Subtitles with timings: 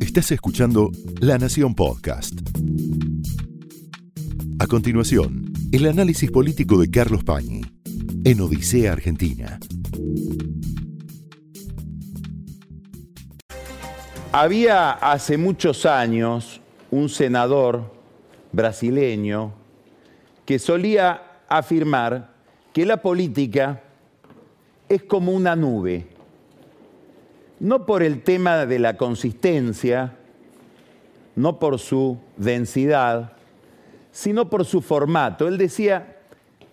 [0.00, 0.90] Estás escuchando
[1.20, 2.34] La Nación Podcast.
[4.58, 7.62] A continuación, el análisis político de Carlos Pañi
[8.24, 9.58] en Odisea Argentina.
[14.32, 16.60] Había hace muchos años
[16.90, 17.92] un senador
[18.52, 19.52] brasileño
[20.44, 22.34] que solía afirmar
[22.72, 23.82] que la política
[24.88, 26.08] es como una nube,
[27.60, 30.16] no por el tema de la consistencia,
[31.36, 33.32] no por su densidad,
[34.10, 35.46] sino por su formato.
[35.46, 36.16] Él decía,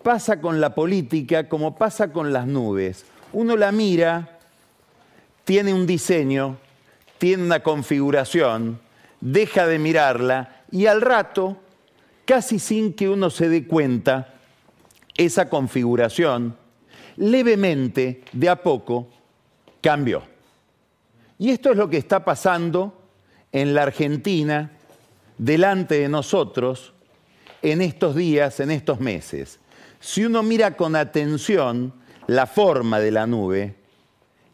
[0.02, 3.04] pasa con la política como pasa con las nubes.
[3.32, 4.38] Uno la mira,
[5.44, 6.56] tiene un diseño,
[7.18, 8.80] tiene una configuración,
[9.20, 11.58] deja de mirarla y al rato,
[12.24, 14.34] casi sin que uno se dé cuenta,
[15.16, 16.56] esa configuración
[17.16, 19.08] levemente, de a poco,
[19.80, 20.37] cambió.
[21.38, 22.94] Y esto es lo que está pasando
[23.52, 24.72] en la Argentina,
[25.38, 26.92] delante de nosotros,
[27.62, 29.60] en estos días, en estos meses.
[30.00, 31.92] Si uno mira con atención
[32.26, 33.74] la forma de la nube,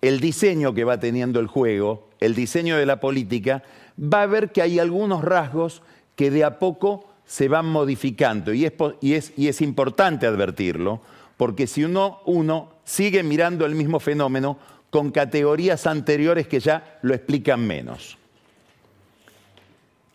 [0.03, 3.63] el diseño que va teniendo el juego, el diseño de la política,
[3.99, 5.83] va a ver que hay algunos rasgos
[6.17, 8.53] que de a poco se van modificando.
[8.53, 11.01] Y es, importante advertirlo,
[11.37, 14.59] porque si uno sigue mirando el mismo fenómeno
[14.95, 18.17] con categorías anteriores que ya lo explican menos.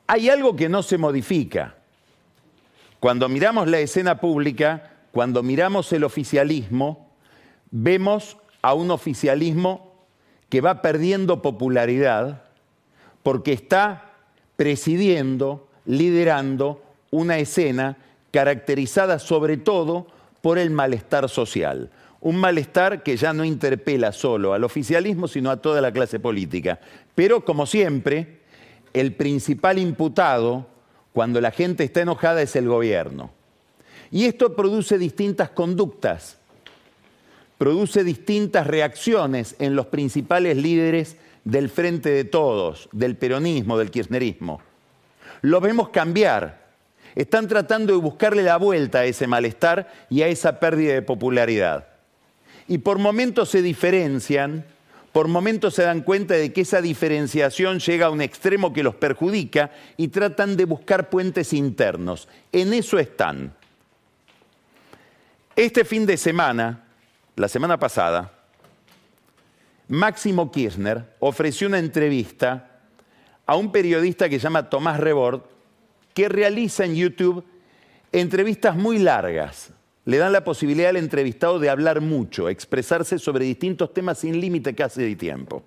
[0.07, 1.75] Hay algo que no se modifica.
[3.01, 7.11] Cuando miramos la escena pública, cuando miramos el oficialismo,
[7.71, 9.95] vemos a un oficialismo
[10.47, 12.43] que va perdiendo popularidad
[13.21, 14.13] porque está
[14.55, 17.97] presidiendo, liderando una escena
[18.31, 20.07] caracterizada sobre todo
[20.41, 21.91] por el malestar social.
[22.21, 26.79] Un malestar que ya no interpela solo al oficialismo, sino a toda la clase política.
[27.15, 28.39] Pero, como siempre,
[28.93, 30.67] el principal imputado
[31.13, 33.31] cuando la gente está enojada es el gobierno.
[34.11, 36.37] Y esto produce distintas conductas,
[37.57, 44.61] produce distintas reacciones en los principales líderes del frente de todos, del peronismo, del kirchnerismo.
[45.41, 46.69] Lo vemos cambiar.
[47.15, 51.88] Están tratando de buscarle la vuelta a ese malestar y a esa pérdida de popularidad.
[52.69, 54.63] Y por momentos se diferencian,
[55.11, 58.93] por momentos se dan cuenta de que esa diferenciación llega a un extremo que los
[58.93, 62.27] perjudica y tratan de buscar puentes internos.
[62.51, 63.55] En eso están.
[65.55, 66.85] Este fin de semana,
[67.35, 68.31] la semana pasada,
[69.87, 72.81] Máximo Kirchner ofreció una entrevista
[73.47, 75.41] a un periodista que se llama Tomás Rebord,
[76.13, 77.43] que realiza en YouTube
[78.11, 79.71] entrevistas muy largas.
[80.09, 84.73] Le dan la posibilidad al entrevistado de hablar mucho, expresarse sobre distintos temas sin límite
[84.73, 85.61] casi de tiempo.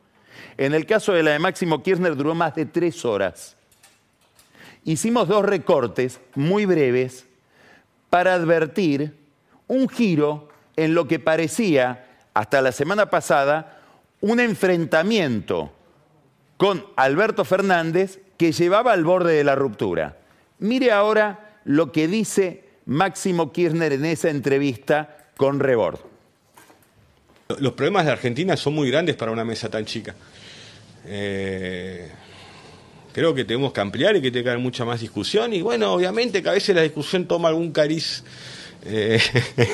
[0.56, 3.56] En el caso de la de Máximo Kirchner duró más de tres horas.
[4.82, 7.24] Hicimos dos recortes muy breves
[8.10, 9.16] para advertir
[9.68, 12.04] un giro en lo que parecía
[12.34, 13.78] hasta la semana pasada
[14.20, 15.70] un enfrentamiento
[16.56, 20.16] con Alberto Fernández que llevaba al borde de la ruptura.
[20.58, 26.00] Mire ahora lo que dice Máximo Kirchner en esa entrevista con Rebord.
[27.58, 30.14] Los problemas de Argentina son muy grandes para una mesa tan chica.
[31.06, 32.10] Eh,
[33.12, 35.52] creo que tenemos que ampliar y que tenga mucha más discusión.
[35.52, 38.24] Y bueno, obviamente que a veces la discusión toma algún cariz
[38.84, 39.20] eh,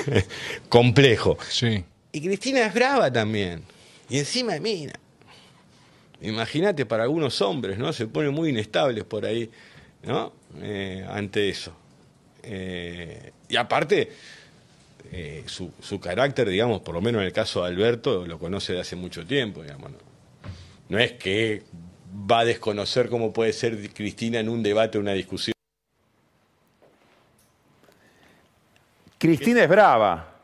[0.68, 1.38] complejo.
[1.48, 1.84] Sí.
[2.12, 3.62] Y Cristina es brava también.
[4.08, 4.94] Y encima, mira,
[6.20, 7.92] imagínate para algunos hombres, ¿no?
[7.92, 9.50] Se ponen muy inestables por ahí,
[10.02, 10.32] ¿no?
[10.60, 11.72] Eh, ante eso.
[12.50, 14.10] Eh, y aparte,
[15.12, 18.80] eh, su, carácter, digamos, por lo menos en el caso de Alberto, lo conoce de
[18.80, 19.62] hace mucho tiempo.
[19.64, 19.88] No,
[20.88, 21.62] no es que
[22.30, 25.52] va a desconocer cómo puede ser Cristina en un debate o una discusión.
[29.18, 30.36] Cristina es brava,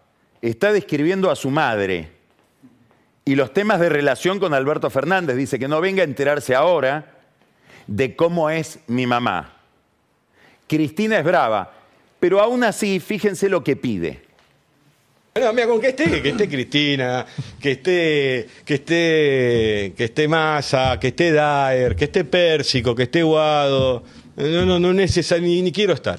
[0.42, 2.10] está describiendo a su madre
[3.24, 5.36] y los temas de relación con Alberto Fernández.
[5.36, 7.14] Dice que no venga a enterarse ahora
[7.86, 9.54] de cómo es mi mamá.
[10.66, 11.72] Cristina es brava,
[12.24, 14.22] pero aún así, fíjense lo que pide.
[15.38, 17.26] No, mira, con que esté, que esté Cristina,
[17.60, 23.22] que esté, que esté, que esté Massa, que esté Daer, que esté Pérsico, que esté
[23.22, 24.04] Guado.
[24.36, 26.18] No, no, no necesario, ni, ni quiero estar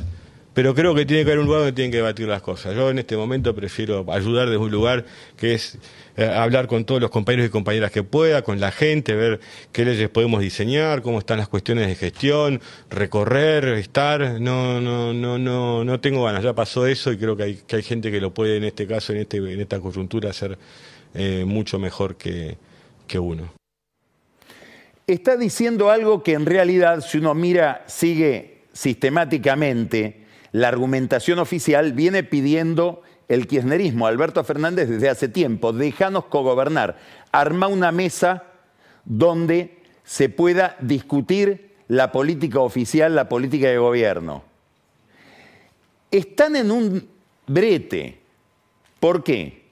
[0.56, 2.74] pero creo que tiene que haber un lugar donde tienen que debatir las cosas.
[2.74, 5.04] Yo en este momento prefiero ayudar desde un lugar
[5.36, 5.78] que es
[6.16, 9.42] eh, hablar con todos los compañeros y compañeras que pueda, con la gente, ver
[9.74, 14.40] qué leyes podemos diseñar, cómo están las cuestiones de gestión, recorrer, estar.
[14.40, 16.42] No, no, no, no, no tengo ganas.
[16.42, 18.88] Ya pasó eso y creo que hay, que hay gente que lo puede en este
[18.88, 20.58] caso, en este, en esta coyuntura, hacer
[21.14, 22.56] eh, mucho mejor que,
[23.08, 23.52] que uno.
[25.06, 30.25] está diciendo algo que en realidad, si uno mira, sigue sistemáticamente
[30.56, 36.98] la argumentación oficial, viene pidiendo el kirchnerismo, Alberto Fernández, desde hace tiempo, déjanos cogobernar,
[37.34, 38.44] arma una mesa
[39.04, 44.46] donde se pueda discutir la política oficial, la política de gobierno.
[46.10, 47.06] Están en un
[47.46, 48.22] brete.
[49.02, 49.66] ¿Por qué?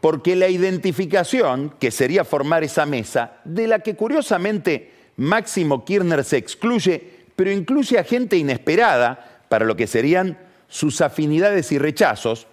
[0.00, 6.36] Porque la identificación, que sería formar esa mesa, de la que curiosamente Máximo Kirchner se
[6.36, 12.46] excluye, pero incluye a gente inesperada para lo que serían sus afinidades y rechazos,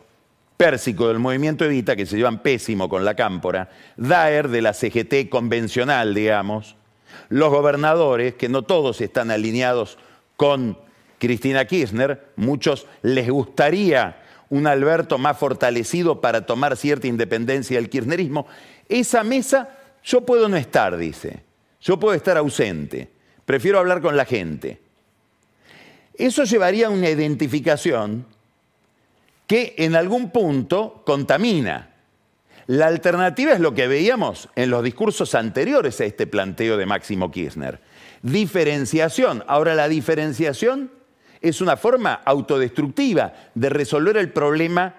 [0.57, 5.30] Pérsico del movimiento Evita, que se llevan pésimo con la cámpora, Daer de la CGT
[5.30, 6.75] convencional, digamos,
[7.30, 9.98] los gobernadores, que no todos están alineados
[10.36, 10.78] con
[11.19, 18.46] Cristina Kirchner, muchos les gustaría un Alberto más fortalecido para tomar cierta independencia del kirchnerismo.
[18.90, 19.69] Esa mesa
[20.04, 21.46] yo puedo no estar, dice.
[21.80, 23.10] Yo puedo estar ausente.
[23.46, 24.88] Prefiero hablar con la gente.
[26.19, 28.25] Eso llevaría a una identificación
[29.48, 31.92] que en algún punto contamina.
[32.68, 37.31] La alternativa es lo que veíamos en los discursos anteriores a este planteo de Máximo
[37.31, 37.80] Kirchner.
[38.21, 39.45] Diferenciación.
[39.48, 40.92] Ahora la diferenciación
[41.39, 44.95] es una forma autodestructiva de resolver el problema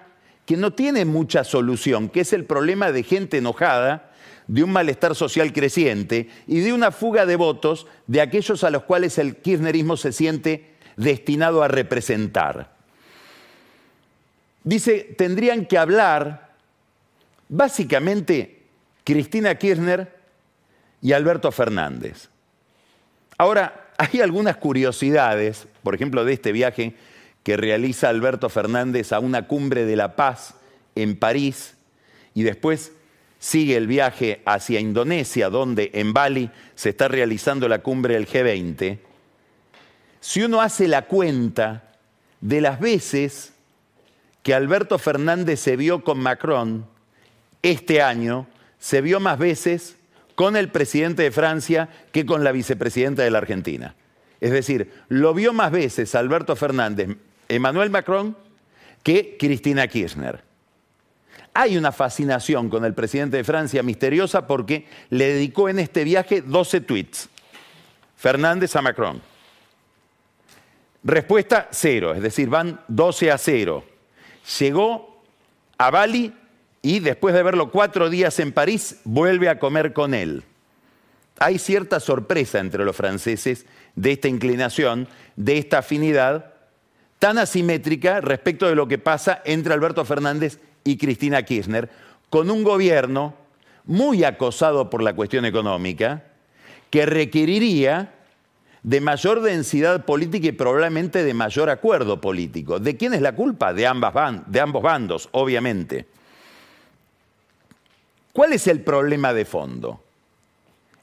[0.47, 4.11] que no tiene mucha solución, que es el problema de gente enojada,
[4.47, 8.83] de un malestar social creciente y de una fuga de votos de aquellos a los
[8.83, 12.71] cuales el kirchnerismo se siente destinado a representar.
[14.63, 16.51] Dice, tendrían que hablar
[17.49, 18.63] básicamente
[19.03, 20.15] Cristina Kirchner
[21.01, 22.29] y Alberto Fernández.
[23.37, 26.95] Ahora, hay algunas curiosidades, por ejemplo, de este viaje
[27.43, 30.55] que realiza Alberto Fernández a una cumbre de la paz
[30.95, 31.75] en París
[32.33, 32.91] y después
[33.39, 38.99] sigue el viaje hacia Indonesia, donde en Bali se está realizando la cumbre del G20.
[40.21, 41.83] Si uno hace la cuenta
[42.41, 43.53] de las veces
[44.43, 46.85] que Alberto Fernández se vio con Macron
[47.63, 48.47] este año,
[48.79, 49.97] se vio más veces
[50.35, 53.95] con el presidente de Francia que con la vicepresidenta de la Argentina.
[54.39, 57.17] Es decir, lo vio más veces Alberto Fernández,
[57.49, 58.37] Emmanuel Macron,
[59.01, 60.43] que Cristina Kirchner.
[61.53, 66.41] Hay una fascinación con el presidente de Francia misteriosa porque le dedicó en este viaje
[66.41, 67.27] 12 tweets.
[68.15, 69.30] Fernández a Macron.
[71.03, 73.83] Respuesta cero, es decir, van 12 a 0
[74.59, 75.23] llegó
[75.77, 76.33] a Bali
[76.81, 80.43] y después de verlo cuatro días en París, vuelve a comer con él.
[81.39, 83.65] Hay cierta sorpresa entre los franceses
[83.95, 86.53] de esta inclinación, de esta afinidad
[87.19, 91.89] tan asimétrica respecto de lo que pasa entre Alberto Fernández y Cristina Kirchner,
[92.29, 93.35] con un gobierno
[93.85, 96.23] muy acosado por la cuestión económica,
[96.89, 98.13] que requeriría
[98.83, 102.79] de mayor densidad política y probablemente de mayor acuerdo político.
[102.79, 103.73] ¿De quién es la culpa?
[103.73, 104.13] De, ambas
[104.47, 106.07] de ambos bandos, obviamente.
[108.33, 110.01] ¿Cuál es el problema de fondo?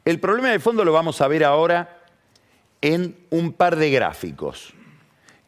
[0.04, 2.00] El problema de fondo lo vamos a ver ahora
[2.80, 4.72] en un par de gráficos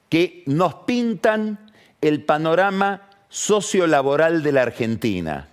[0.08, 5.49] que nos pintan el panorama sociolaboral de la Argentina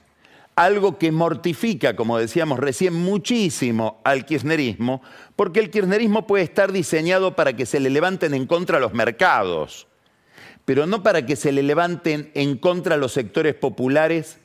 [0.57, 5.03] algo que mortifica, como decíamos recién, muchísimo al kirchnerismo,
[5.35, 9.85] porque el kirchnerismo puede estar diseñado para que se le levanten en contra los mercados,
[10.65, 14.39] pero no para que se le levanten en contra los sectores populares,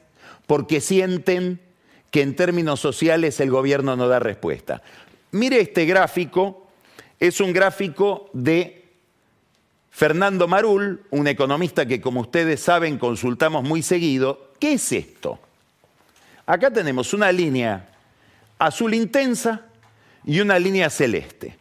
[0.46, 1.60] porque sienten
[2.10, 4.82] que en términos sociales el gobierno no da respuesta.
[5.30, 6.68] Mire este gráfico,
[7.18, 8.84] es un gráfico de
[9.90, 14.52] Fernando Marul, un economista que como ustedes saben consultamos muy seguido.
[14.60, 15.40] ¿Qué es esto?
[16.52, 17.88] Acá tenemos una línea
[18.58, 19.62] azul intensa
[20.22, 21.56] y una línea celeste.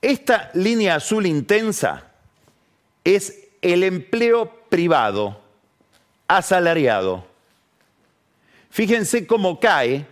[0.00, 2.04] Esta línea azul intensa
[3.02, 5.42] es el empleo privado,
[6.28, 7.26] asalariado.
[8.70, 10.06] Fíjense cómo cae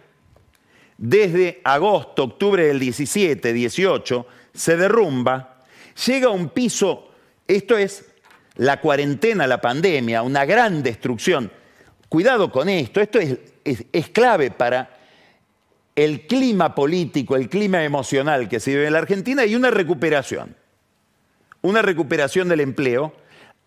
[0.96, 5.62] desde agosto, octubre del 17, 18, se derrumba,
[6.04, 7.12] llega a un piso,
[7.46, 8.07] esto es
[8.58, 11.50] la cuarentena, la pandemia, una gran destrucción.
[12.08, 14.90] Cuidado con esto, esto es, clave para
[15.94, 20.56] el clima político, el clima emocional que se vive en la Argentina y una recuperación.
[21.62, 23.12] Una recuperación del empleo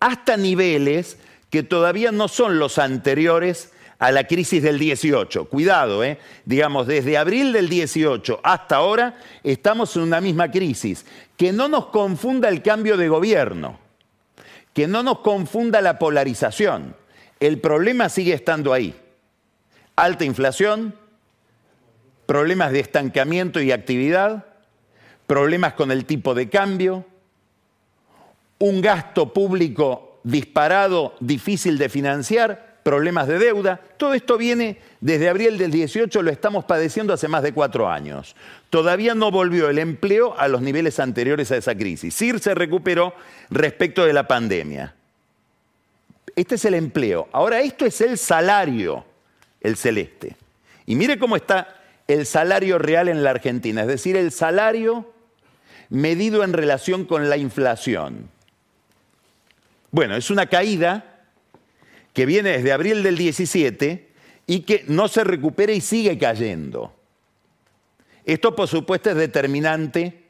[0.00, 1.18] hasta niveles
[1.50, 5.44] que todavía no son los anteriores a la crisis del 18.
[5.46, 6.18] Cuidado, ¿eh?
[6.44, 11.06] digamos, desde abril del 18 hasta ahora estamos en una misma crisis.
[11.36, 13.81] Que no nos confunda el cambio de gobierno
[14.72, 16.96] que no nos confunda la polarización.
[17.40, 18.94] El problema sigue estando ahí.
[19.96, 20.94] Alta inflación,
[22.26, 24.46] problemas de estancamiento y actividad,
[25.26, 27.04] problemas con el tipo de cambio,
[28.58, 33.80] un gasto público disparado, difícil de financiar, problemas de deuda.
[33.96, 38.36] Todo esto viene desde abril del 18, lo estamos padeciendo hace más de cuatro años.
[38.70, 42.16] Todavía no volvió el empleo a los niveles anteriores a esa crisis.
[42.16, 43.12] CIR se recuperó
[43.50, 44.94] respecto de la pandemia.
[46.36, 47.28] Este es el empleo.
[47.32, 49.04] Ahora esto es el salario,
[49.60, 50.36] el celeste.
[50.86, 55.12] Y mire cómo está el salario real en la Argentina, es decir, el salario
[55.90, 58.30] medido en relación con la inflación.
[59.90, 61.24] Bueno, es una caída
[62.12, 64.11] que viene desde abril del 17
[64.46, 66.92] y que no se recupera y sigue cayendo.
[68.24, 70.24] Esto, por supuesto, es determinante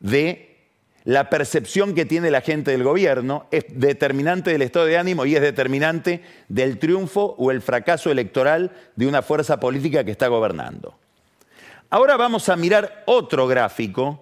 [0.00, 0.56] de
[1.04, 5.36] la percepción que tiene la gente del gobierno, es determinante del estado de ánimo y
[5.36, 10.98] es determinante del triunfo o el fracaso electoral de una fuerza política que está gobernando.
[11.90, 14.20] Ahora vamos a mirar otro gráfico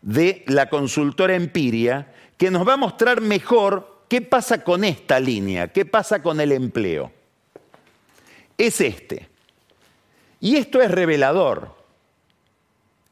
[0.00, 5.68] de la consultora Empiria que nos va a mostrar mejor qué pasa con esta línea,
[5.68, 7.12] qué pasa con el empleo.
[8.56, 9.28] Es este.
[10.40, 11.74] Y esto es revelador.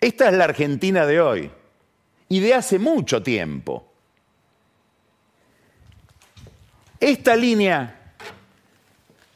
[0.01, 1.51] Esta es la Argentina de hoy
[2.29, 3.91] y de hace mucho tiempo.
[7.01, 8.15] Esta línea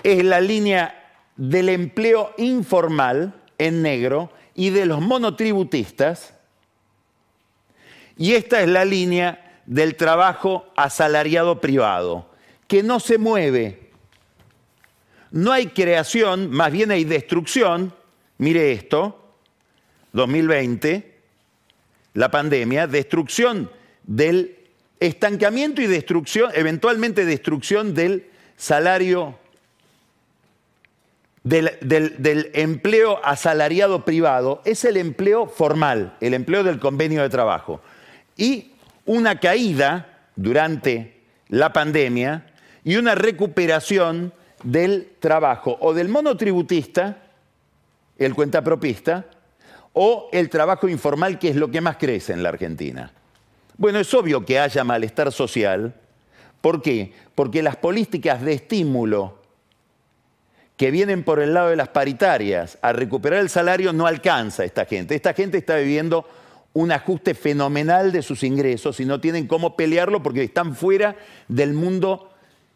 [0.02, 6.34] es la línea del empleo informal en negro y de los monotributistas.
[8.16, 12.30] Y esta es la línea del trabajo asalariado privado,
[12.66, 13.87] que no se mueve.
[15.30, 17.94] No hay creación, más bien hay destrucción.
[18.38, 19.34] Mire esto,
[20.12, 21.18] 2020,
[22.14, 23.70] la pandemia, destrucción
[24.04, 24.56] del
[25.00, 29.38] estancamiento y destrucción, eventualmente destrucción del salario,
[31.44, 37.80] del, empleo asalariado privado, es el empleo formal, el empleo del convenio de trabajo.
[38.36, 38.72] Y
[39.06, 42.46] una caída durante la pandemia
[42.84, 47.16] y una recuperación del trabajo o del monotributista,
[48.18, 49.26] el cuentapropista,
[49.92, 53.10] o el trabajo informal, que es lo que más crece en la Argentina.
[53.76, 55.94] Bueno, es obvio que haya malestar social.
[56.60, 57.12] ¿Por qué?
[57.34, 59.38] Porque las políticas de estímulo
[60.76, 64.66] que vienen por el lado de las paritarias a recuperar el salario no alcanza a
[64.66, 65.14] esta gente.
[65.14, 66.24] Esta gente está viviendo
[66.72, 71.16] un ajuste fenomenal de sus ingresos y no tienen cómo pelearlo porque están fuera
[71.48, 72.27] del mundo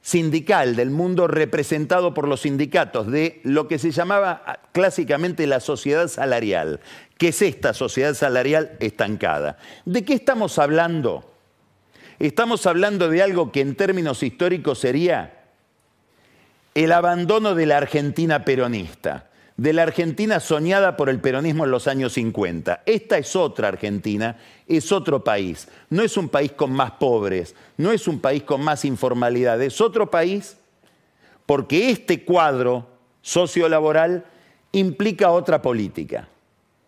[0.03, 6.09] sindical, del mundo representado por los sindicatos, de lo que se llamaba clásicamente la sociedad
[6.09, 6.81] salarial,
[7.17, 9.59] que es esta sociedad salarial estancada.
[9.85, 11.33] ¿De qué estamos hablando?
[12.19, 15.45] Estamos hablando de algo que en términos históricos sería
[16.75, 21.87] el abandono de la Argentina peronista de la Argentina soñada por el peronismo en los
[21.87, 22.83] años 50.
[22.87, 25.69] Esta es otra Argentina, es otro país.
[25.91, 29.81] No es un país con más pobres, no es un país con más informalidad, es
[29.81, 30.57] otro país
[31.47, 32.87] porque este cuadro
[33.21, 34.25] sociolaboral
[34.73, 36.29] implica otra política.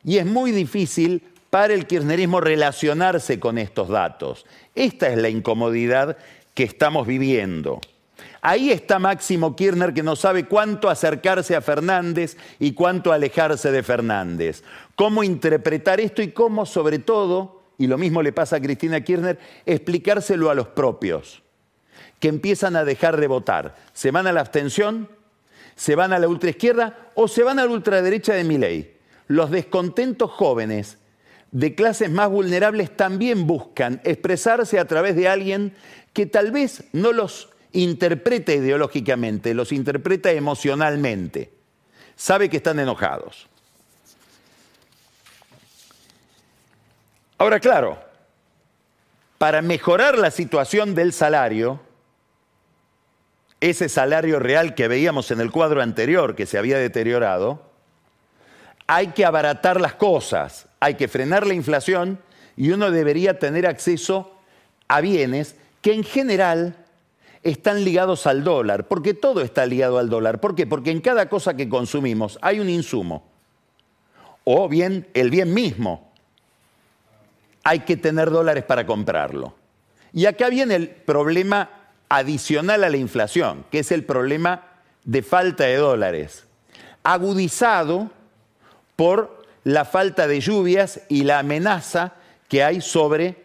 [0.04, 4.44] Y es muy difícil para el kirchnerismo relacionarse con estos datos.
[4.75, 6.16] Esta es la incomodidad
[6.54, 7.80] que estamos viviendo.
[8.46, 13.82] Ahí está Máximo Kirchner que no sabe cuánto acercarse a Fernández y cuánto alejarse de
[13.82, 14.62] Fernández.
[14.96, 19.38] Cómo interpretar esto y cómo, sobre todo, y lo mismo le pasa a Cristina Kirchner,
[19.64, 21.42] explicárselo a los propios,
[22.20, 23.76] que empiezan a dejar de votar.
[23.94, 25.08] ¿Se van a la abstención?
[25.74, 27.12] ¿Se van a la ultraizquierda?
[27.14, 28.94] ¿O se van a la ultraderecha de Miley?
[29.26, 30.98] Los descontentos jóvenes
[31.50, 35.72] de clases más vulnerables también buscan expresarse a través de alguien
[36.12, 41.52] que tal vez no los interpreta ideológicamente, los interpreta emocionalmente.
[42.16, 43.48] Sabe que están enojados.
[47.36, 47.98] Ahora, claro,
[49.38, 51.80] para mejorar la situación del salario,
[53.60, 57.70] ese salario real que veíamos en el cuadro anterior que se había deteriorado,
[58.86, 62.20] hay que abaratar las cosas, hay que frenar la inflación
[62.56, 64.38] y uno debería tener acceso
[64.86, 66.83] a bienes que en general
[67.44, 70.40] están ligados al dólar, porque todo está ligado al dólar.
[70.40, 70.66] ¿Por qué?
[70.66, 73.22] Porque en cada cosa que consumimos hay un insumo,
[74.44, 76.10] o bien el bien mismo.
[77.62, 79.54] Hay que tener dólares para comprarlo.
[80.12, 81.70] Y acá viene el problema
[82.08, 84.66] adicional a la inflación, que es el problema
[85.04, 86.46] de falta de dólares,
[87.02, 88.10] agudizado
[88.96, 92.14] por la falta de lluvias y la amenaza
[92.48, 93.44] que hay sobre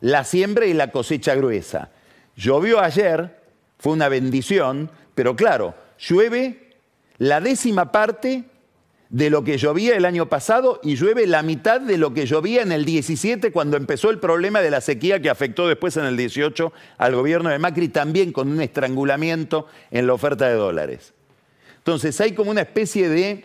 [0.00, 1.90] la siembra y la cosecha gruesa.
[2.36, 3.40] Llovió ayer,
[3.78, 6.76] fue una bendición, pero claro, llueve
[7.18, 8.44] la décima parte
[9.10, 12.62] de lo que llovía el año pasado y llueve la mitad de lo que llovía
[12.62, 16.16] en el 17 cuando empezó el problema de la sequía que afectó después en el
[16.16, 21.14] 18 al gobierno de Macri, también con un estrangulamiento en la oferta de dólares.
[21.78, 23.44] Entonces hay como una especie de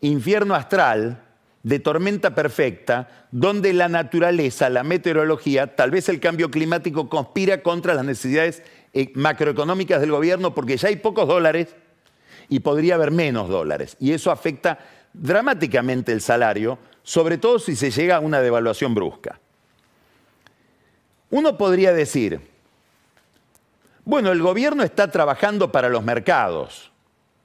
[0.00, 1.24] infierno astral,
[1.62, 7.94] de tormenta perfecta, donde la naturaleza, la meteorología, tal vez el cambio climático conspira contra
[7.94, 8.62] las necesidades
[8.92, 11.76] eh, macroeconómicas del gobierno porque ya hay pocos dólares
[12.48, 13.96] y podría haber menos dólares.
[14.00, 14.78] Y eso afecta
[15.12, 19.38] dramáticamente el salario, sobre todo si se llega a una devaluación brusca.
[21.30, 22.40] Uno podría decir,
[24.04, 26.90] bueno, el gobierno está trabajando para los mercados,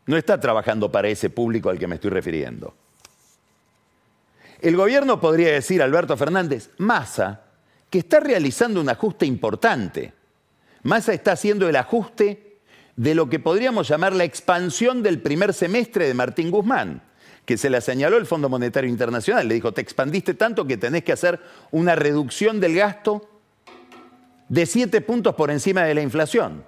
[0.08, 2.74] no está trabajando para ese público al que me estoy refiriendo.
[4.66, 7.42] El gobierno podría decir, Alberto Fernández, Massa,
[7.88, 10.12] que está realizando un ajuste importante.
[10.82, 12.58] Massa está haciendo el ajuste
[12.96, 17.04] de lo que podríamos llamar la expansión del primer semestre de Martín Guzmán,
[17.46, 19.48] que se le señaló el Fondo Monetario Internacional.
[19.48, 23.30] Le dijo, te expandiste tanto que tenés que hacer una reducción del gasto
[24.50, 26.64] de siete puntos por encima de la inflación.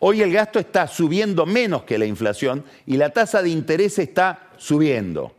[0.00, 4.50] Hoy el gasto está subiendo menos que la inflación y la tasa de interés está
[4.58, 5.34] subiendo,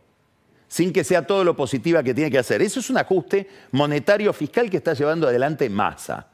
[0.68, 2.62] sin que sea todo lo positiva que tiene que hacer.
[2.62, 6.28] Eso es un ajuste monetario fiscal que está llevando adelante Massa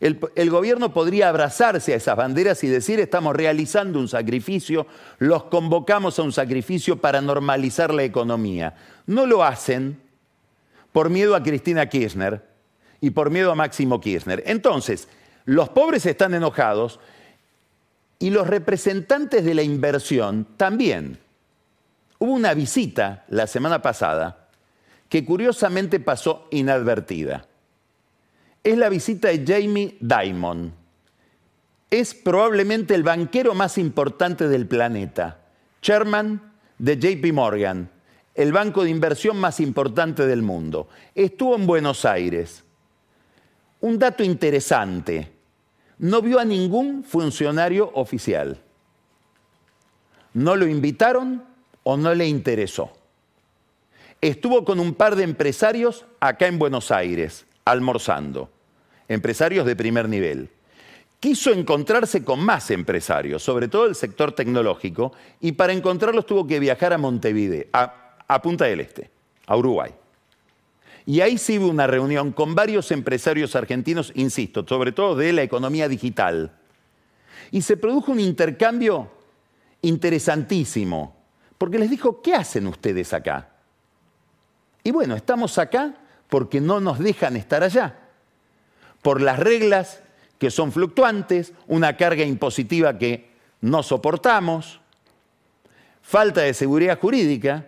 [0.00, 4.86] el, gobierno podría abrazarse a esas banderas y decir estamos realizando un sacrificio,
[5.18, 8.74] los convocamos a un sacrificio para normalizar la economía.
[9.06, 10.00] No lo hacen
[10.92, 12.44] por miedo a Cristina Kirchner
[13.00, 14.42] y por miedo a Máximo Kirchner.
[14.46, 15.08] Entonces,
[15.44, 17.00] los pobres están enojados
[18.18, 21.18] y los representantes de la inversión también.
[22.24, 24.48] Hubo una visita la semana pasada
[25.10, 27.46] que curiosamente pasó inadvertida
[28.62, 30.72] es la visita de Jamie Dimon.
[31.90, 35.42] Es probablemente el banquero más importante del planeta,
[35.82, 37.90] chairman de JP Morgan,
[38.34, 40.88] el banco de inversión más importante del mundo.
[41.14, 42.64] Estuvo en Buenos Aires.
[43.82, 45.30] Un dato interesante,
[45.98, 48.62] no vio a ningún funcionario oficial.
[50.32, 51.52] No lo invitaron
[51.84, 52.90] o no le interesó.
[54.20, 58.50] Estuvo con un par de empresarios acá en Buenos Aires, almorzando
[59.08, 60.48] empresarios de primer nivel.
[61.20, 66.58] Quiso encontrarse con más empresarios, sobre todo el sector tecnológico, y para encontrarlos tuvo que
[66.58, 69.10] viajar a Montevideo, a, Punta del Este,
[69.46, 69.92] a Uruguay.
[71.06, 75.42] Y ahí sí hubo una reunión con varios empresarios argentinos, insisto, sobre todo de la
[75.42, 76.52] economía digital.
[77.50, 79.10] Y se produjo un intercambio
[79.82, 81.14] interesantísimo,
[81.58, 83.48] porque les dijo, ¿qué hacen ustedes acá?
[84.82, 85.94] Y bueno, estamos acá
[86.28, 87.98] porque no nos dejan estar allá
[89.04, 90.02] por las reglas
[90.38, 94.80] que son fluctuantes, una carga impositiva que no soportamos,
[96.02, 97.66] falta de seguridad jurídica,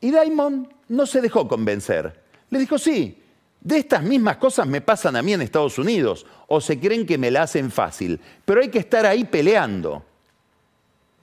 [0.00, 2.22] y Daimon no se dejó convencer.
[2.50, 3.20] Le dijo, sí,
[3.60, 7.18] de estas mismas cosas me pasan a mí en Estados Unidos, o se creen que
[7.18, 10.04] me la hacen fácil, pero hay que estar ahí peleando.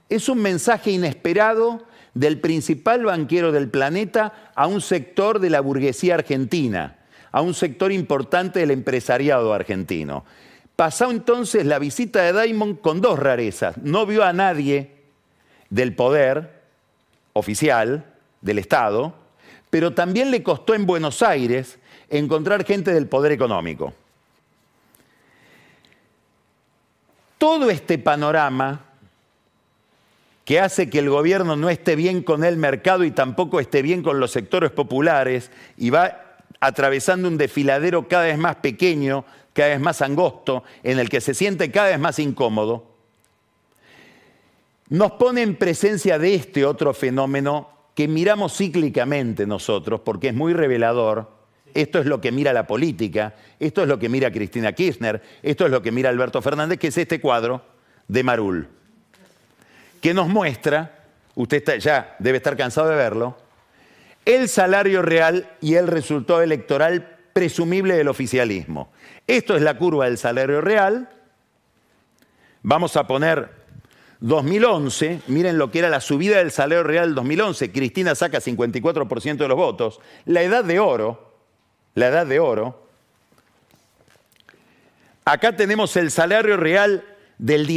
[0.10, 1.84] Es un mensaje inesperado
[2.16, 6.98] del principal banquero del planeta a un sector de la burguesía argentina
[7.36, 10.24] a un sector importante del empresariado argentino.
[10.78, 13.78] Pasó entonces la visita de Daimon con dos rarezas.
[13.80, 14.92] No vio a nadie
[15.70, 16.62] del poder
[17.34, 18.06] oficial,
[18.40, 19.14] del Estado,
[19.70, 21.78] pero también le costó en Buenos Aires
[22.10, 23.94] encontrar gente del poder económico.
[27.38, 28.85] Todo este panorama
[30.46, 34.04] que hace que el gobierno no esté bien con el mercado y tampoco esté bien
[34.04, 39.80] con los sectores populares y va atravesando un desfiladero cada vez más pequeño, cada vez
[39.80, 42.96] más angosto, en el que se siente cada vez más incómodo,
[44.90, 50.54] nos pone en presencia de este otro fenómeno que miramos cíclicamente nosotros, porque es muy
[50.54, 51.34] revelador.
[51.74, 55.66] Esto es lo que mira la política, esto es lo que mira Cristina Kirchner, esto
[55.66, 57.64] es lo que mira Alberto Fernández, que es este cuadro
[58.08, 58.70] de Marul,
[60.02, 61.06] que nos muestra,
[61.36, 63.38] usted ya debe estar cansado de verlo,
[64.26, 68.92] el salario real y el resultado electoral presumible del oficialismo.
[69.28, 71.10] Esto es la curva del salario real.
[72.64, 73.52] Vamos a poner
[74.22, 77.72] 2011, miren lo que era la subida del salario real 2011.
[77.72, 80.00] Cristina saca 54% de los votos.
[80.26, 81.36] La edad de oro,
[81.94, 82.88] la edad de oro.
[85.26, 87.04] Acá tenemos el salario real
[87.38, 87.68] del,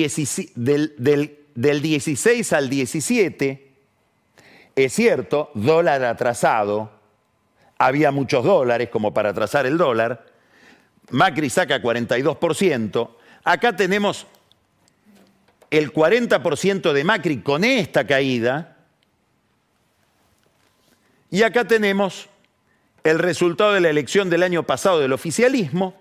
[0.96, 3.68] del 16 al 17
[4.76, 6.92] es cierto, dólar atrasado,
[7.78, 10.24] había muchos dólares como para atrasar el dólar.
[11.10, 13.10] Macri saca 42%.
[13.42, 14.28] Acá tenemos
[15.70, 18.76] el 40% de Macri con esta caída
[21.30, 22.28] Y acá tenemos
[23.02, 25.94] el resultado de la elección del año pasado del oficialismo,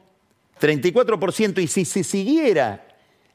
[0.61, 2.86] 34%, y si se siguiera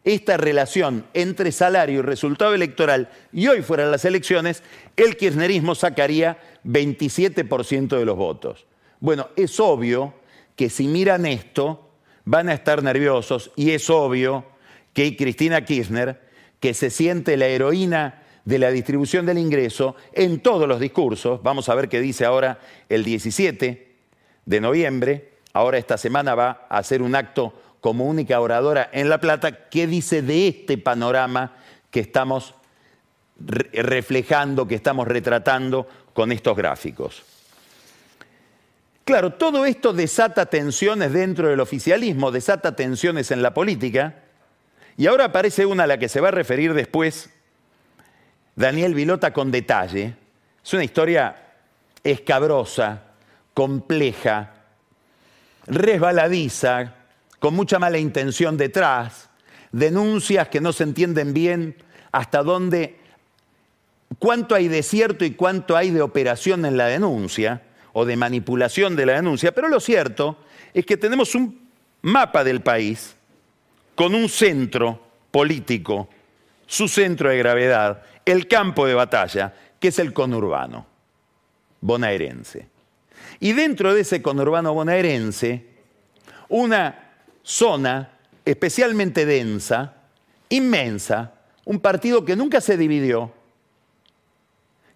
[0.05, 4.62] esta relación entre salario y resultado electoral y hoy fueran las elecciones,
[4.97, 8.67] el kirchnerismo sacaría 27% de los votos.
[9.01, 10.15] Bueno, es obvio
[10.57, 11.91] que si miran esto
[12.25, 14.45] van a estar nerviosos y es obvio
[14.93, 16.21] que Cristina Kirchner,
[16.61, 21.69] que se siente la heroína de la distribución del ingreso en todos los discursos, vamos
[21.69, 23.93] a ver qué dice ahora el 17
[24.45, 29.18] de noviembre, ahora esta semana va a hacer un acto como única oradora en La
[29.18, 31.57] Plata, ¿qué dice de este panorama
[31.90, 32.55] que estamos
[33.38, 37.25] reflejando, que estamos retratando con estos gráficos?
[39.05, 44.14] Claro, todo esto desata tensiones dentro del oficialismo, desata tensiones en la política,
[44.97, 47.31] y ahora aparece una a la que se va a referir después
[48.55, 50.14] Daniel Vilota con detalle.
[50.64, 51.35] Es una historia
[52.05, 53.03] escabrosa,
[53.55, 54.53] compleja,
[55.66, 57.02] resbaladiza,
[57.43, 59.29] con mucha mala intención detrás,
[59.73, 61.75] denuncias que no se entienden bien
[62.13, 63.01] hasta dónde,
[64.21, 67.63] cuánto hay de cierto y cuánto hay de operación en la denuncia
[67.95, 69.51] o de manipulación de la denuncia.
[69.51, 70.39] Pero lo cierto
[70.73, 71.69] es que tenemos un
[72.03, 73.17] mapa del país
[73.97, 76.09] con un centro político,
[76.69, 80.87] su centro de gravedad, el campo de batalla, que es el conurbano
[81.81, 82.69] bonaerense.
[83.41, 85.67] Y dentro de ese conurbano bonaerense,
[86.49, 87.02] una
[87.43, 88.11] zona
[88.45, 89.95] especialmente densa,
[90.49, 91.33] inmensa,
[91.65, 93.33] un partido que nunca se dividió,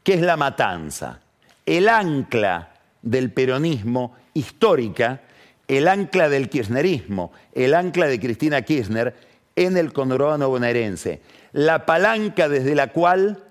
[0.02, 1.20] que es la matanza,
[1.64, 5.22] el ancla del peronismo histórica,
[5.68, 9.14] el ancla del kirchnerismo, el ancla de Cristina Kirchner
[9.56, 11.20] en el conurbano bonaerense,
[11.52, 13.42] la palanca desde la cual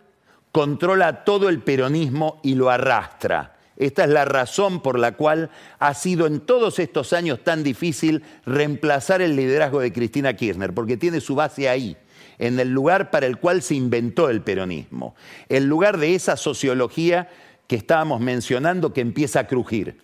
[0.51, 3.54] controla todo el peronismo y lo arrastra.
[3.77, 8.23] Esta es la razón por la cual ha sido en todos estos años tan difícil
[8.45, 11.97] reemplazar el liderazgo de Cristina Kirchner, porque tiene su base ahí,
[12.37, 15.15] en el lugar para el cual se inventó el peronismo,
[15.49, 17.29] el lugar de esa sociología
[17.67, 20.01] que estábamos mencionando que empieza a crujir.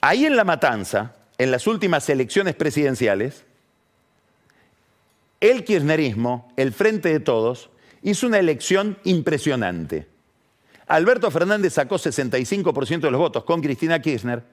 [0.00, 3.44] Ahí en La Matanza, en las últimas elecciones presidenciales,
[5.40, 7.70] el kirchnerismo, el Frente de Todos,
[8.02, 10.15] hizo una elección impresionante
[10.86, 14.44] Alberto Fernández sacó 65% de los votos con Cristina Kirchner,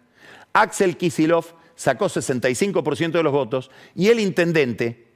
[0.53, 5.07] Axel Kisilov sacó 65% de los votos y el intendente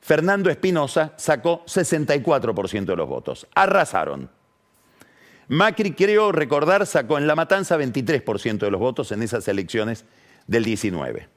[0.00, 3.46] Fernando Espinosa sacó 64% de los votos.
[3.54, 4.30] Arrasaron.
[5.48, 10.04] Macri, creo recordar, sacó en La Matanza 23% de los votos en esas elecciones
[10.46, 11.28] del 19.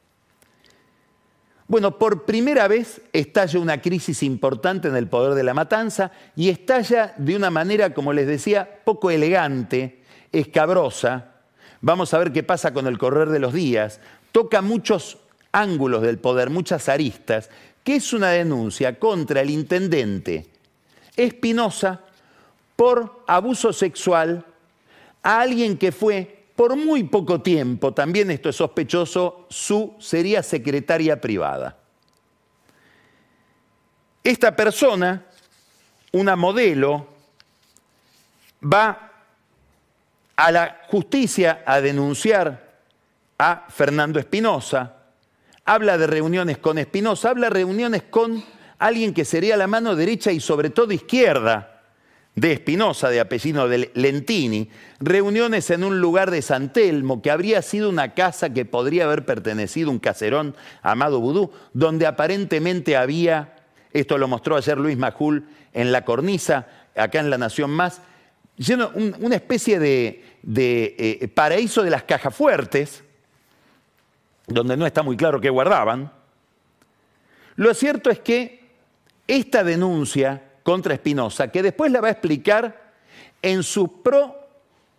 [1.69, 6.49] Bueno, por primera vez estalla una crisis importante en el poder de la matanza y
[6.49, 10.01] estalla de una manera, como les decía, poco elegante,
[10.31, 11.35] escabrosa.
[11.81, 13.99] Vamos a ver qué pasa con el correr de los días.
[14.31, 15.19] Toca muchos
[15.51, 17.51] ángulos del poder, muchas aristas,
[17.83, 20.47] que es una denuncia contra el intendente
[21.15, 22.01] Espinosa
[22.75, 24.43] por abuso sexual
[25.21, 31.21] a alguien que fue por muy poco tiempo, también esto es sospechoso, su sería secretaria
[31.21, 31.77] privada.
[34.21, 35.23] Esta persona,
[36.11, 37.07] una modelo,
[38.61, 39.11] va
[40.35, 42.81] a la justicia a denunciar
[43.37, 44.97] a Fernando Espinosa,
[45.63, 48.43] habla de reuniones con Espinosa, habla de reuniones con
[48.79, 51.78] alguien que sería la mano derecha y sobre todo izquierda
[52.35, 57.61] de Espinosa, de apellido de Lentini, reuniones en un lugar de San Telmo, que habría
[57.61, 63.55] sido una casa que podría haber pertenecido un caserón Amado Vudú, donde aparentemente había,
[63.91, 68.01] esto lo mostró ayer Luis Majul en la cornisa, acá en La Nación Más,
[69.03, 73.03] una especie de, eh, paraíso de las cajas fuertes,
[74.47, 76.11] donde no está muy claro qué guardaban.
[77.55, 78.69] Lo cierto es que
[79.27, 82.93] esta denuncia contra Espinosa, que después la va a explicar
[83.41, 84.35] en sus pro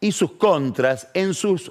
[0.01, 1.71] y sus contras, en sus,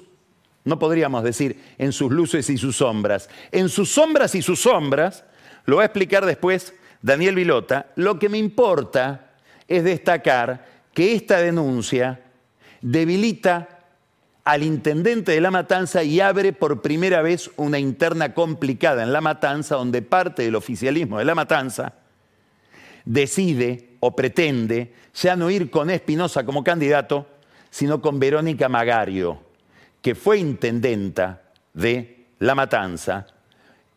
[0.64, 5.24] no podríamos decir en sus luces y sus sombras, en sus sombras y sus sombras,
[5.66, 7.92] lo va a explicar después Daniel Vilota.
[7.96, 9.32] Lo que me importa
[9.68, 12.22] es destacar que esta denuncia
[12.80, 13.80] debilita
[14.44, 19.20] al intendente de La Matanza y abre por primera vez una interna complicada en La
[19.20, 21.92] Matanza, donde parte del oficialismo de La Matanza
[23.04, 27.26] decide o pretende ya no ir con Espinosa como candidato,
[27.70, 29.38] sino con Verónica Magario,
[30.02, 33.26] que fue intendenta de La Matanza,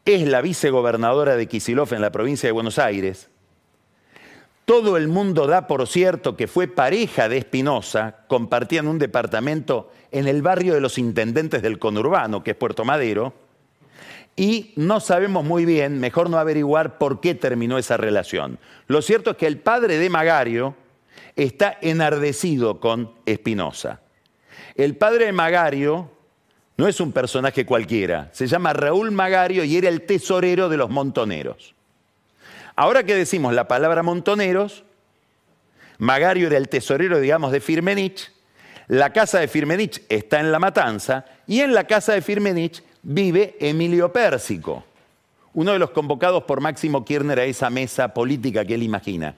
[0.05, 3.29] es la vicegobernadora de Kisilov en la provincia de Buenos Aires,
[4.65, 10.25] Todo el mundo da por cierto que fue pareja de Espinosa, compartían un departamento en
[10.25, 13.33] el barrio de los intendentes del conurbano, que es Puerto Madero,
[14.35, 18.59] y no sabemos muy bien, mejor no averiguar por qué terminó esa relación.
[18.87, 20.75] Lo cierto es que el padre de Magario
[21.35, 24.01] está enardecido con Espinosa.
[24.75, 26.11] El padre de Magario
[26.77, 30.89] no es un personaje cualquiera, se llama Raúl Magario y era el tesorero de los
[30.89, 31.75] montoneros.
[32.75, 34.83] Ahora que decimos la palabra montoneros,
[35.99, 38.31] Magario era el tesorero, digamos, de Firmenich,
[38.87, 43.57] la casa de Firmenich está en La Matanza y en la casa de Firmenich vive
[43.59, 44.83] Emilio Pérsico,
[45.53, 49.35] uno de los convocados por Máximo Kirchner a esa mesa política que él imagina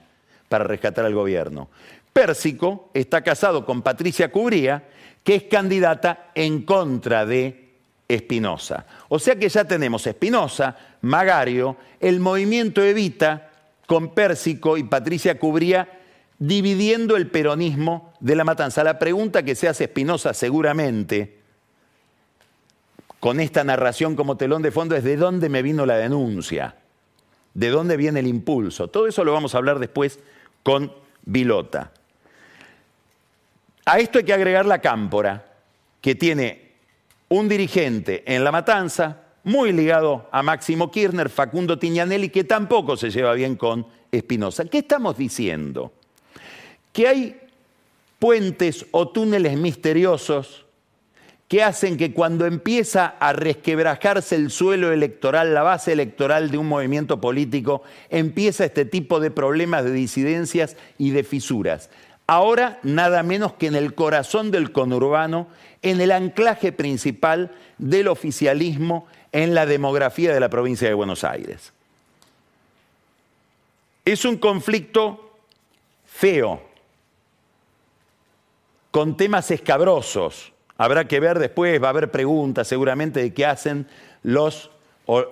[0.47, 1.67] para rescatar al gobierno.
[2.13, 4.83] Pérsico está casado con Patricia Cubría,
[5.23, 7.73] que es candidata en contra de
[8.07, 8.85] Espinosa.
[9.09, 13.49] O sea que ya tenemos Espinosa, Magario, el movimiento Evita
[13.87, 15.89] con Pérsico y Patricia Cubría
[16.37, 18.83] dividiendo el peronismo de la matanza.
[18.83, 21.34] La pregunta que se hace Espinosa seguramente
[23.25, 26.75] con esta narración como telón de fondo es de dónde me vino la denuncia,
[27.55, 28.87] de dónde viene el impulso.
[28.87, 30.19] Todo eso lo vamos a hablar después
[30.61, 31.91] con Vilota.
[33.83, 35.43] A esto hay que agregar la cámpora,
[36.01, 36.73] que tiene
[37.29, 43.09] un dirigente en La Matanza, muy ligado a Máximo Kirchner, Facundo Tignanelli, que tampoco se
[43.09, 44.65] lleva bien con Espinosa.
[44.65, 45.93] ¿Qué estamos diciendo?
[46.93, 47.41] Que hay
[48.19, 50.64] puentes o túneles misteriosos
[51.47, 56.67] que hacen que cuando empieza a resquebrajarse el suelo electoral, la base electoral de un
[56.67, 61.89] movimiento político, empieza este tipo de problemas de disidencias y de fisuras.
[62.27, 65.47] Ahora nada menos que en el corazón del conurbano,
[65.83, 71.73] en el anclaje principal del oficialismo en la demografía de la provincia de Buenos Aires.
[74.03, 75.37] Es un conflicto
[76.05, 76.63] feo,
[78.89, 83.87] con temas escabrosos, Habrá que ver después, va a haber preguntas seguramente de qué hacen
[84.23, 84.71] los,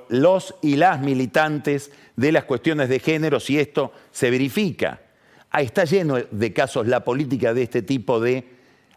[0.10, 5.02] los y las militantes de las cuestiones de género si esto se verifica.
[5.52, 8.48] Está lleno de casos la política de este tipo de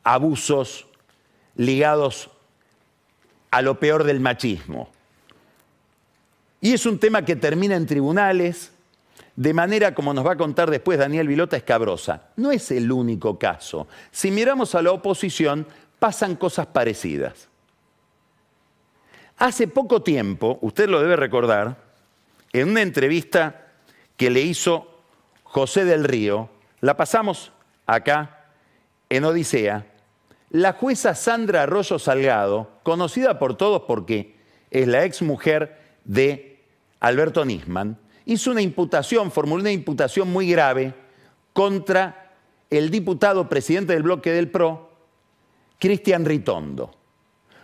[0.05, 0.87] abusos
[1.57, 2.31] ligados
[3.51, 4.89] a lo peor del machismo.
[6.61, 8.73] Y es un tema que termina en tribunales,
[9.35, 12.31] de manera como nos va a contar después Daniel Vilota Escabrosa.
[12.37, 13.87] No es el único caso.
[14.11, 15.67] Si miramos a la oposición,
[15.99, 17.49] pasan cosas parecidas.
[19.39, 21.77] Hace poco tiempo, usted lo debe recordar,
[22.53, 23.67] en una entrevista
[24.17, 25.01] que le hizo
[25.43, 26.49] José del Río,
[26.81, 27.53] la pasamos
[27.87, 28.47] acá
[29.11, 29.87] en Odisea,
[30.51, 34.37] la jueza Sandra Arroyo Salgado, conocida por todos porque
[34.71, 36.65] es la ex mujer de
[37.01, 40.95] Alberto Nisman, hizo una imputación, formuló una imputación muy grave
[41.53, 42.33] contra
[42.71, 44.86] el diputado presidente del bloque del PRO,
[45.79, 46.91] Cristian Ritondo,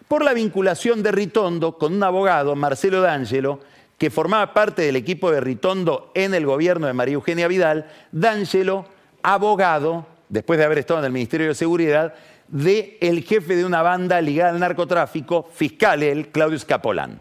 [0.08, 3.60] por la vinculación de Ritondo con un abogado, Marcelo D'Angelo,
[3.96, 8.84] que formaba parte del equipo de Ritondo en el gobierno de María Eugenia Vidal, D'Angelo,
[9.22, 12.14] abogado, después de haber estado en el Ministerio de Seguridad,
[12.48, 17.20] del el jefe de una banda ligada al narcotráfico, fiscal él, Claudio Scapolán.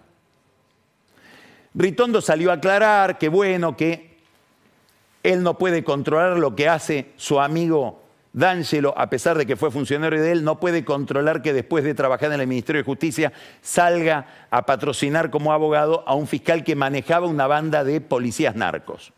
[1.73, 4.17] Ritondo salió a aclarar que bueno, que
[5.23, 8.00] él no puede controlar lo que hace su amigo
[8.33, 11.93] D'Angelo, a pesar de que fue funcionario de él, no puede controlar que después de
[11.93, 16.75] trabajar en el Ministerio de Justicia salga a patrocinar como abogado a un fiscal que
[16.75, 19.11] manejaba una banda de policías narcos.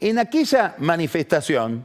[0.00, 1.84] En aquella manifestación,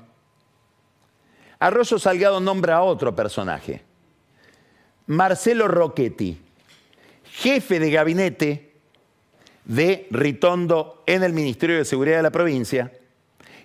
[1.60, 3.84] Arroyo Salgado nombra a otro personaje,
[5.06, 6.42] Marcelo Rocchetti,
[7.24, 8.74] jefe de gabinete
[9.66, 12.92] de Ritondo en el Ministerio de Seguridad de la provincia,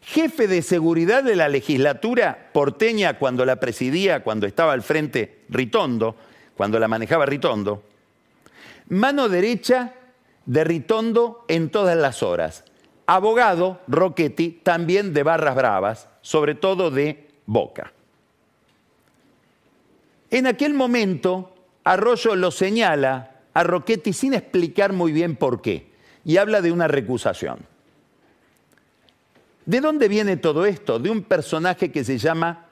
[0.07, 6.15] jefe de seguridad de la legislatura porteña cuando la presidía, cuando estaba al frente Ritondo,
[6.57, 7.83] cuando la manejaba Ritondo,
[8.89, 9.95] mano derecha
[10.45, 12.63] de Ritondo en todas las horas,
[13.07, 17.93] abogado Rocchetti también de barras bravas, sobre todo de Boca.
[20.31, 25.91] En aquel momento, Arroyo lo señala a Rocchetti sin explicar muy bien por qué,
[26.25, 27.76] y habla de una recusación.
[29.67, 31.01] ¿De dónde viene todo esto?
[31.01, 32.67] De un personaje que se llama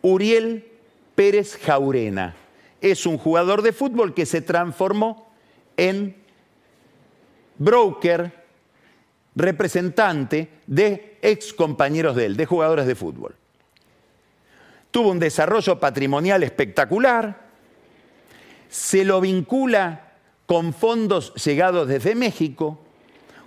[0.00, 0.66] Uriel
[1.14, 2.34] Pérez Jaurena.
[2.80, 5.30] Es un jugador de fútbol que se transformó
[5.76, 6.16] en
[7.58, 8.32] broker,
[9.36, 13.36] representante de ex compañeros de él, de jugadores de fútbol.
[14.90, 17.48] Tuvo un desarrollo patrimonial espectacular,
[18.70, 20.12] se lo vincula
[20.46, 22.80] con fondos llegados desde México,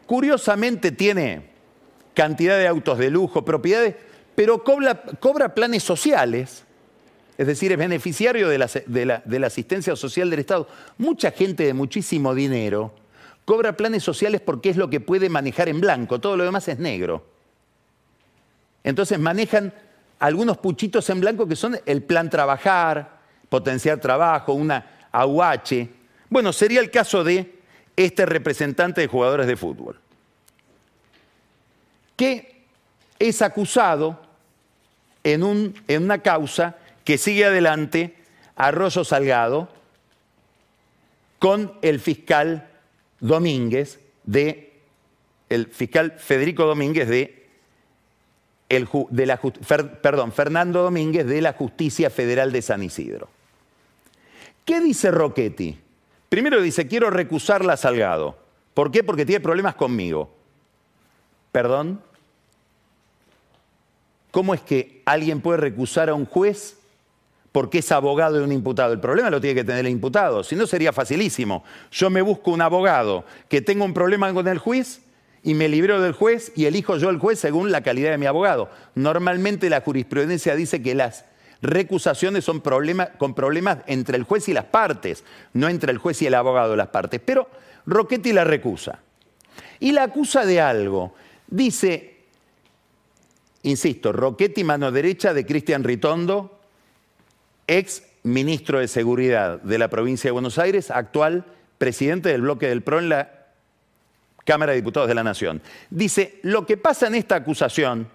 [0.06, 1.53] curiosamente tiene
[2.14, 3.96] cantidad de autos de lujo, propiedades,
[4.36, 6.64] pero cobra, planes sociales,
[7.38, 8.68] es decir, es beneficiario de, la,
[9.26, 10.68] de la asistencia social del Estado.
[10.98, 12.94] Mucha gente de muchísimo dinero
[13.46, 16.80] cobra planes sociales porque es lo que puede manejar en blanco, todo lo demás es
[16.80, 17.26] negro.
[18.84, 19.74] Entonces manejan
[20.20, 25.90] algunos puchitos en blanco que son el plan trabajar, potenciar trabajo, una AUH.
[26.30, 27.60] Bueno, sería el caso de
[27.96, 30.00] este representante de jugadores de fútbol,
[32.16, 32.64] que
[33.20, 34.20] es acusado
[35.24, 38.16] en, un, en una causa que sigue adelante
[38.56, 39.70] Arroyo Salgado
[41.40, 42.70] con el fiscal
[43.20, 44.74] Domínguez de
[45.50, 47.48] el fiscal Federico Domínguez de,
[48.70, 49.40] el, de la,
[50.02, 53.30] perdón, Fernando Domínguez de la Justicia Federal de San Isidro.
[54.66, 55.78] ¿Qué dice Roquetti?
[56.30, 58.38] Primero dice, quiero recusarla a Salgado.
[58.74, 59.04] ¿Por qué?
[59.04, 60.34] Porque tiene problemas conmigo.
[61.54, 62.02] ¿Perdón?
[64.32, 66.80] ¿Cómo es que alguien puede recusar a un juez
[67.52, 68.92] porque es abogado de un imputado?
[68.92, 71.64] El problema lo tiene que tener el imputado, si no sería facilísimo.
[71.92, 75.04] Yo me busco un abogado que tenga un problema con el juez
[75.44, 78.26] y me libero del juez y elijo yo el juez según la calidad de mi
[78.26, 78.72] abogado.
[78.96, 81.26] Normalmente la jurisprudencia dice que las
[81.62, 82.62] recusaciones son
[83.20, 86.72] con problemas entre el juez y las partes, no entre el juez y el abogado
[86.72, 87.22] de las partes.
[87.24, 87.48] Pero
[87.86, 89.02] Roquetti la recusa.
[89.80, 91.14] Y la acusa de algo.
[91.48, 92.18] Dice,
[93.64, 96.60] insisto, Roquetti, mano derecha de Cristian Ritondo,
[97.68, 101.46] ex ministro de Seguridad de la provincia de Buenos Aires, actual
[101.78, 103.48] presidente del bloque del PRO en la
[104.46, 105.62] Cámara de Diputados de la Nación.
[105.90, 108.08] Dice, lo que pasa en esta acusación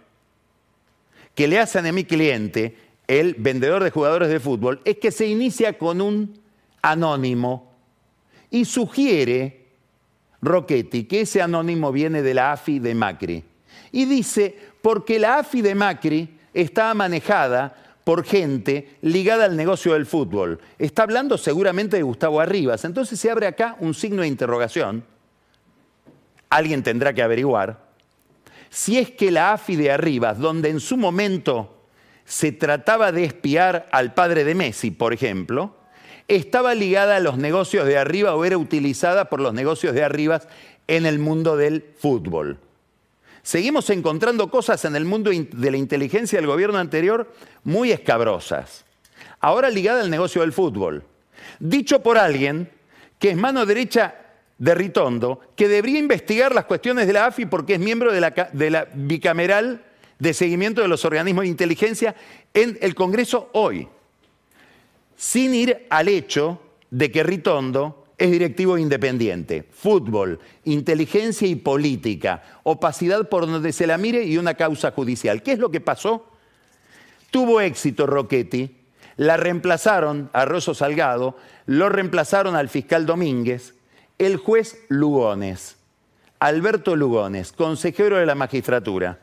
[1.35, 5.27] que le hacen a mi cliente el vendedor de jugadores de fútbol, es que se
[5.27, 6.39] inicia con un
[6.83, 7.73] anónimo
[8.51, 9.58] y sugiere
[10.41, 13.45] Roquetti que ese anónimo viene de la AFI de Macri.
[13.93, 17.75] Y dice, porque la AFI de Macri está manejada
[18.05, 20.61] por gente ligada al negocio del fútbol.
[20.79, 22.85] Está hablando seguramente de Gustavo Arribas.
[22.85, 25.05] Entonces se abre acá un signo de interrogación.
[26.49, 27.89] Alguien tendrá que averiguar
[28.71, 31.85] si es que la AFI de Arribas, donde en su momento
[32.25, 35.75] se trataba de espiar al padre de Messi, por ejemplo,
[36.29, 40.43] estaba ligada a los negocios de arriba o era utilizada por los negocios de arriba
[40.87, 42.59] en el mundo del fútbol.
[43.43, 47.33] Seguimos encontrando cosas en el mundo de la inteligencia del gobierno anterior
[47.65, 48.85] muy escabrosas.
[49.41, 51.05] Ahora ligada al negocio del fútbol.
[51.59, 52.71] Dicho por alguien
[53.19, 54.15] que es mano derecha
[54.59, 58.31] de Ritondo, que debería investigar las cuestiones de la AFI porque es miembro de la,
[58.53, 59.85] de la bicameral
[60.19, 62.15] de seguimiento de los organismos de inteligencia
[62.53, 63.89] en el Congreso hoy,
[65.19, 69.69] sin ir al hecho de que Ritondo es directivo independiente.
[69.71, 75.43] Fútbol, inteligencia y política, opacidad por donde se la mire y una causa judicial.
[75.43, 76.33] ¿Qué es lo que pasó?
[77.31, 78.77] Tuvo éxito Roquetti,
[79.19, 83.75] la reemplazaron a Rosso Salgado, lo reemplazaron al fiscal Domínguez,
[84.17, 85.77] el juez Lugones,
[86.39, 89.19] Alberto Lugones, consejero de la magistratura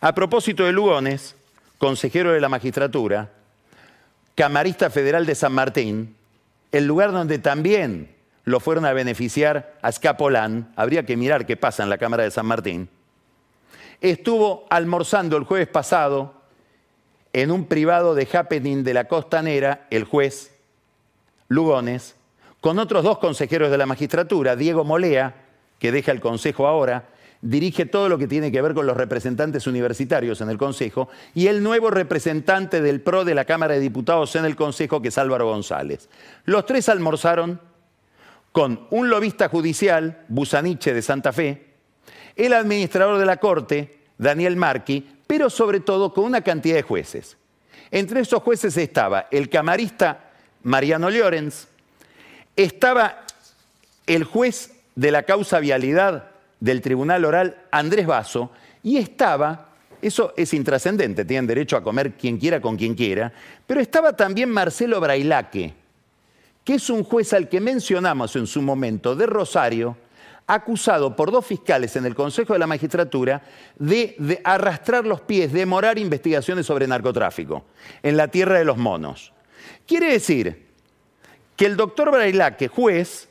[0.00, 1.36] a propósito de Lugones,
[1.76, 3.30] consejero de la magistratura,
[4.40, 6.16] camarista federal de San Martín,
[6.72, 11.82] el lugar donde también lo fueron a beneficiar a Escapolán, habría que mirar qué pasa
[11.82, 12.88] en la Cámara de San Martín,
[14.00, 16.32] estuvo almorzando el jueves pasado
[17.34, 20.56] en un privado de happening de la costanera, el juez
[21.48, 22.16] Lugones,
[22.62, 25.34] con otros dos consejeros de la magistratura, Diego Molea,
[25.78, 27.10] que deja el consejo ahora,
[27.42, 31.46] dirige todo lo que tiene que ver con los representantes universitarios en el Consejo, y
[31.46, 35.18] el nuevo representante del PRO de la Cámara de Diputados en el Consejo, que es
[35.18, 36.08] Álvaro González.
[36.44, 37.60] Los tres almorzaron
[38.52, 41.66] con un lobista judicial, Busaniche de Santa Fe,
[42.36, 47.36] el administrador de la Corte, Daniel Marqui, pero sobre todo con una cantidad de jueces.
[47.90, 50.30] Entre esos jueces estaba el camarista
[50.62, 51.68] Mariano Llorens,
[52.54, 53.24] estaba
[54.06, 56.29] el juez de la causa vialidad
[56.60, 58.52] del Tribunal Oral Andrés Vaso
[58.82, 63.32] y estaba, eso es intrascendente, tienen derecho a comer quien quiera con quien quiera,
[63.66, 65.74] pero estaba también Marcelo Brailaque,
[66.64, 69.96] que es un juez al que mencionamos en su momento de Rosario,
[70.46, 73.42] acusado por dos fiscales en el Consejo de la Magistratura
[73.78, 77.64] de, de, arrastrar los pies, de demorar investigaciones sobre narcotráfico
[78.02, 79.32] en la tierra de los monos.
[79.86, 80.66] Quiere decir
[81.56, 83.28] que el doctor Brailaque, juez,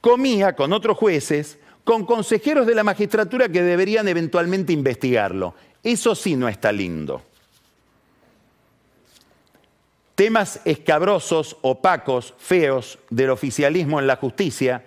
[0.00, 5.54] comía con otros jueces con consejeros de la magistratura que deberían eventualmente investigarlo.
[5.82, 7.22] Eso sí no está lindo.
[10.14, 14.84] Temas escabrosos, opacos, feos del oficialismo en la justicia,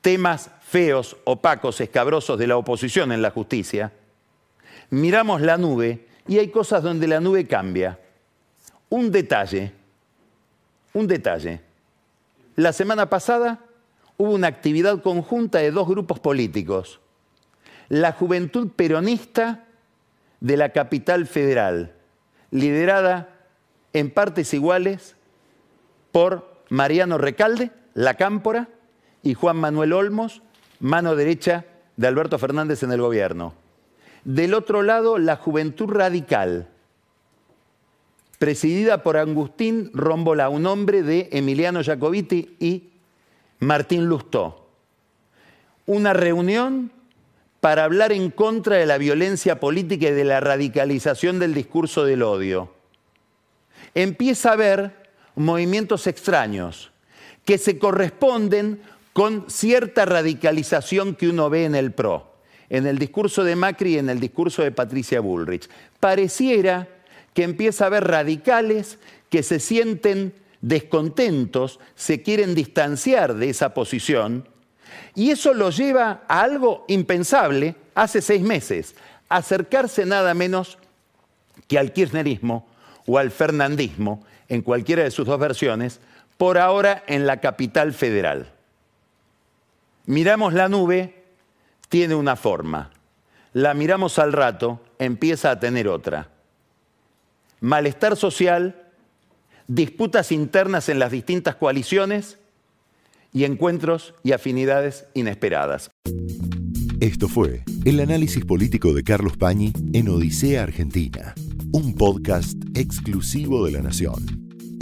[0.00, 3.92] temas feos, opacos, escabrosos de la oposición en la justicia,
[4.90, 7.98] miramos la nube y hay cosas donde la nube cambia.
[8.88, 9.72] Un detalle,
[10.94, 11.60] un detalle.
[12.56, 13.60] La semana pasada
[14.20, 17.00] hubo una actividad conjunta de dos grupos políticos.
[17.88, 19.64] La Juventud Peronista
[20.40, 21.94] de la capital federal,
[22.50, 23.30] liderada
[23.94, 25.16] en partes iguales
[26.12, 28.68] por Mariano Recalde, La Cámpora,
[29.22, 30.42] y Juan Manuel Olmos,
[30.80, 31.64] mano derecha
[31.96, 33.54] de Alberto Fernández en el gobierno.
[34.24, 36.68] Del otro lado, la Juventud Radical,
[38.38, 42.90] presidida por Agustín Rómbola, un hombre de Emiliano Jacobiti y
[43.60, 44.66] Martín Lustó.
[45.86, 46.90] Una reunión
[47.60, 52.22] para hablar en contra de la violencia política y de la radicalización del discurso del
[52.22, 52.72] odio.
[53.94, 56.90] Empieza a haber movimientos extraños
[57.44, 58.80] que se corresponden
[59.12, 62.32] con cierta radicalización que uno ve en el PRO,
[62.70, 65.68] en el discurso de Macri y en el discurso de Patricia Bullrich.
[65.98, 66.88] Pareciera
[67.34, 68.98] que empieza a haber radicales
[69.28, 74.48] que se sienten descontentos, se quieren distanciar de esa posición,
[75.14, 78.94] y eso lo lleva a algo impensable hace seis meses,
[79.28, 80.78] acercarse nada menos
[81.68, 82.66] que al kirchnerismo
[83.06, 86.00] o al fernandismo, en cualquiera de sus dos versiones,
[86.36, 88.52] por ahora en la capital federal.
[90.06, 91.24] Miramos la nube,
[91.88, 92.90] tiene una forma.
[93.52, 96.28] La miramos al rato, empieza a tener otra.
[97.60, 98.89] Malestar social,
[99.70, 102.38] disputas internas en las distintas coaliciones
[103.32, 105.92] y encuentros y afinidades inesperadas.
[106.98, 111.34] Esto fue el análisis político de Carlos Pañi en Odisea Argentina,
[111.72, 114.39] un podcast exclusivo de la Nación.